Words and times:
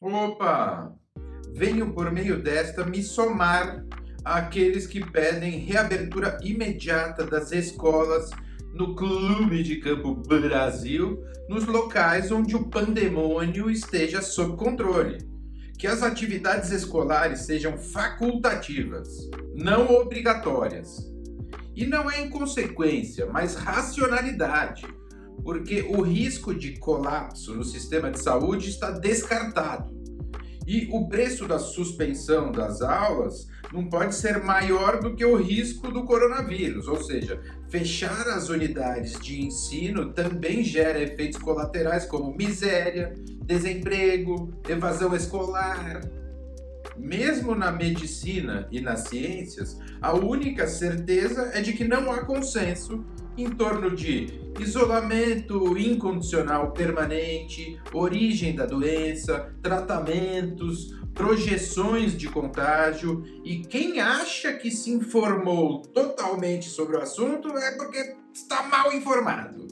Opa! 0.00 0.94
Venho 1.52 1.92
por 1.92 2.12
meio 2.12 2.40
desta 2.40 2.84
me 2.84 3.02
somar 3.02 3.84
àqueles 4.24 4.86
que 4.86 5.04
pedem 5.04 5.58
reabertura 5.58 6.38
imediata 6.40 7.24
das 7.24 7.50
escolas 7.50 8.30
no 8.72 8.94
Clube 8.94 9.64
de 9.64 9.78
Campo 9.78 10.14
Brasil, 10.14 11.20
nos 11.48 11.64
locais 11.64 12.30
onde 12.30 12.54
o 12.54 12.68
pandemônio 12.68 13.68
esteja 13.68 14.22
sob 14.22 14.56
controle. 14.56 15.18
Que 15.76 15.88
as 15.88 16.00
atividades 16.04 16.70
escolares 16.70 17.40
sejam 17.40 17.76
facultativas, 17.76 19.08
não 19.52 19.92
obrigatórias. 19.96 21.10
E 21.74 21.86
não 21.86 22.08
é 22.08 22.20
inconsequência, 22.20 23.26
mas 23.26 23.56
racionalidade 23.56 24.86
porque 25.42 25.82
o 25.82 26.02
risco 26.02 26.54
de 26.54 26.78
colapso 26.78 27.54
no 27.54 27.64
sistema 27.64 28.10
de 28.10 28.20
saúde 28.20 28.68
está 28.68 28.90
descartado. 28.90 29.96
E 30.66 30.86
o 30.92 31.08
preço 31.08 31.48
da 31.48 31.58
suspensão 31.58 32.52
das 32.52 32.82
aulas 32.82 33.46
não 33.72 33.88
pode 33.88 34.14
ser 34.14 34.44
maior 34.44 35.00
do 35.00 35.14
que 35.14 35.24
o 35.24 35.36
risco 35.36 35.90
do 35.90 36.04
coronavírus, 36.04 36.86
ou 36.86 37.02
seja, 37.02 37.40
fechar 37.70 38.28
as 38.28 38.50
unidades 38.50 39.18
de 39.18 39.40
ensino 39.42 40.12
também 40.12 40.62
gera 40.62 41.00
efeitos 41.00 41.40
colaterais 41.40 42.04
como 42.04 42.36
miséria, 42.36 43.14
desemprego, 43.42 44.52
evasão 44.68 45.14
escolar. 45.16 46.02
Mesmo 46.98 47.54
na 47.54 47.72
medicina 47.72 48.68
e 48.70 48.80
nas 48.80 49.08
ciências, 49.08 49.78
a 50.02 50.12
única 50.12 50.66
certeza 50.66 51.50
é 51.54 51.62
de 51.62 51.72
que 51.72 51.86
não 51.86 52.10
há 52.10 52.24
consenso 52.24 53.04
em 53.38 53.50
torno 53.50 53.94
de 53.94 54.40
isolamento 54.58 55.78
incondicional 55.78 56.72
permanente, 56.72 57.80
origem 57.92 58.54
da 58.54 58.66
doença, 58.66 59.54
tratamentos, 59.62 60.98
projeções 61.14 62.18
de 62.18 62.28
contágio 62.28 63.24
e 63.44 63.60
quem 63.60 64.00
acha 64.00 64.52
que 64.54 64.70
se 64.70 64.90
informou 64.90 65.82
totalmente 65.82 66.68
sobre 66.68 66.96
o 66.96 67.00
assunto 67.00 67.56
é 67.56 67.76
porque 67.76 68.16
está 68.34 68.64
mal 68.64 68.92
informado. 68.92 69.68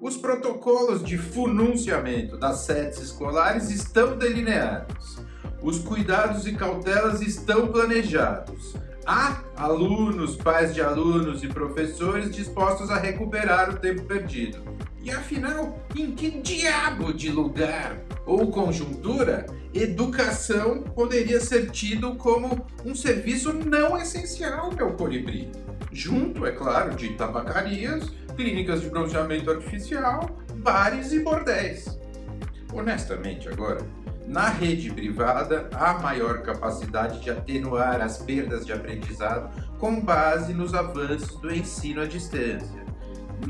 Os 0.00 0.16
protocolos 0.16 1.04
de 1.04 1.18
fununciamento 1.18 2.38
das 2.38 2.60
sedes 2.60 2.98
escolares 2.98 3.70
estão 3.70 4.16
delineados. 4.16 5.18
Os 5.62 5.78
cuidados 5.78 6.46
e 6.46 6.52
cautelas 6.52 7.20
estão 7.20 7.68
planejados 7.68 8.74
Há 9.12 9.42
alunos, 9.56 10.36
pais 10.36 10.74
de 10.74 10.80
alunos 10.80 11.42
e 11.42 11.48
professores 11.48 12.30
dispostos 12.30 12.90
a 12.90 12.96
recuperar 12.96 13.70
o 13.70 13.76
tempo 13.76 14.02
perdido. 14.02 14.62
E 15.02 15.10
afinal, 15.10 15.82
em 15.96 16.12
que 16.12 16.30
diabo 16.30 17.12
de 17.12 17.30
lugar 17.30 17.98
ou 18.26 18.52
conjuntura 18.52 19.46
educação 19.72 20.82
poderia 20.82 21.40
ser 21.40 21.70
tido 21.70 22.14
como 22.14 22.64
um 22.84 22.94
serviço 22.94 23.52
não 23.52 23.96
essencial, 23.96 24.70
meu 24.72 24.92
colibri? 24.92 25.50
Junto, 25.90 26.46
é 26.46 26.52
claro, 26.52 26.94
de 26.94 27.14
tabacarias, 27.14 28.10
clínicas 28.36 28.82
de 28.82 28.90
bronzeamento 28.90 29.50
artificial, 29.50 30.38
bares 30.56 31.12
e 31.12 31.20
bordéis. 31.20 31.98
Honestamente, 32.72 33.48
agora, 33.48 33.84
na 34.30 34.48
rede 34.48 34.92
privada, 34.92 35.68
há 35.74 35.94
maior 35.94 36.42
capacidade 36.42 37.18
de 37.18 37.30
atenuar 37.30 38.00
as 38.00 38.18
perdas 38.18 38.64
de 38.64 38.72
aprendizado 38.72 39.50
com 39.76 40.00
base 40.00 40.54
nos 40.54 40.72
avanços 40.72 41.34
do 41.40 41.52
ensino 41.52 42.00
à 42.00 42.06
distância. 42.06 42.86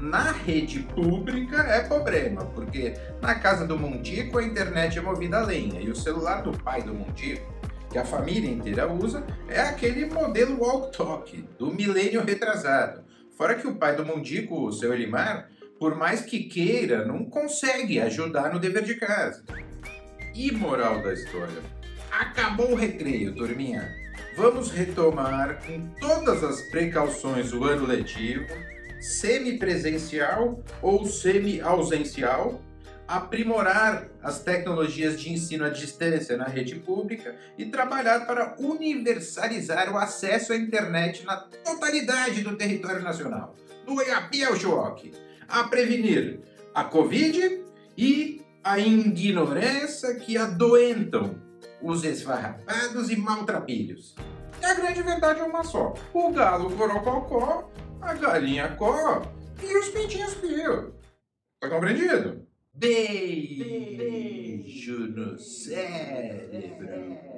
Na 0.00 0.32
rede 0.32 0.78
pública 0.94 1.58
é 1.64 1.82
problema, 1.82 2.46
porque 2.46 2.94
na 3.20 3.34
casa 3.34 3.66
do 3.66 3.78
Mundico 3.78 4.38
a 4.38 4.42
internet 4.42 4.98
é 4.98 5.02
movida 5.02 5.40
a 5.40 5.44
lenha 5.44 5.82
e 5.82 5.90
o 5.90 5.94
celular 5.94 6.42
do 6.42 6.52
pai 6.52 6.82
do 6.82 6.94
Mundico, 6.94 7.52
que 7.90 7.98
a 7.98 8.04
família 8.06 8.50
inteira 8.50 8.90
usa, 8.90 9.22
é 9.48 9.60
aquele 9.60 10.06
modelo 10.06 10.58
walk-talk 10.58 11.46
do 11.58 11.74
milênio 11.74 12.24
retrasado. 12.24 13.04
Fora 13.36 13.54
que 13.54 13.66
o 13.66 13.74
pai 13.74 13.96
do 13.96 14.06
Mundico, 14.06 14.66
o 14.66 14.72
seu 14.72 14.94
Elimar, 14.94 15.50
por 15.78 15.94
mais 15.94 16.22
que 16.22 16.44
queira, 16.44 17.04
não 17.04 17.26
consegue 17.26 18.00
ajudar 18.00 18.50
no 18.50 18.58
dever 18.58 18.82
de 18.82 18.94
casa. 18.94 19.44
E 20.40 20.50
moral 20.52 21.02
da 21.02 21.12
história? 21.12 21.62
Acabou 22.10 22.72
o 22.72 22.74
recreio, 22.74 23.34
turminha. 23.34 23.94
Vamos 24.34 24.70
retomar 24.70 25.62
com 25.66 25.86
todas 26.00 26.42
as 26.42 26.62
precauções 26.70 27.52
o 27.52 27.62
ano 27.62 27.86
letivo, 27.86 28.46
semipresencial 28.98 30.64
ou 30.80 31.04
semi-ausencial, 31.04 32.58
aprimorar 33.06 34.08
as 34.22 34.42
tecnologias 34.42 35.20
de 35.20 35.30
ensino 35.30 35.66
à 35.66 35.68
distância 35.68 36.38
na 36.38 36.46
rede 36.46 36.76
pública 36.76 37.36
e 37.58 37.66
trabalhar 37.66 38.26
para 38.26 38.56
universalizar 38.58 39.92
o 39.92 39.98
acesso 39.98 40.54
à 40.54 40.56
internet 40.56 41.22
na 41.22 41.36
totalidade 41.36 42.40
do 42.40 42.56
território 42.56 43.02
nacional, 43.02 43.54
do 43.84 44.00
Iapi 44.00 44.42
ao 44.42 44.56
Chuoque, 44.56 45.12
a 45.46 45.64
prevenir 45.64 46.40
a 46.74 46.82
Covid 46.84 47.62
e 47.94 48.40
a 48.62 48.78
ignorância 48.78 50.14
que 50.16 50.36
adoentam 50.36 51.40
os 51.82 52.04
esfarrapados 52.04 53.10
e 53.10 53.16
maltrapilhos. 53.16 54.14
E 54.60 54.64
a 54.64 54.74
grande 54.74 55.02
verdade 55.02 55.40
é 55.40 55.44
uma 55.44 55.64
só: 55.64 55.94
o 56.12 56.30
galo 56.30 56.70
corococó, 56.76 57.70
a 58.00 58.14
galinha 58.14 58.76
có 58.76 59.22
e 59.62 59.76
os 59.76 59.88
pintinhos 59.88 60.34
pio. 60.34 60.94
Foi 61.60 61.70
compreendido? 61.70 62.46
Beijo 62.72 64.18
no 65.08 65.38
cérebro. 65.38 67.29